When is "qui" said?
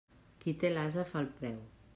0.45-0.53